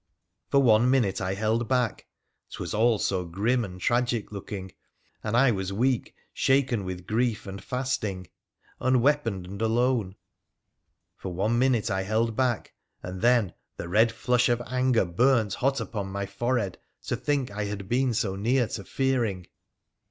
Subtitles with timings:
[0.49, 2.07] For one minute I held back—
[2.49, 4.71] 'twas all so grim and tragic looking,
[5.23, 8.25] and I was weak, shaken with grief and fasting,
[8.79, 10.15] unweaponed and alone—
[11.19, 15.79] for one minute I held back, and then the red flush of anger burnt hot
[15.79, 19.45] upon my forehead to think I had been so near to fearing.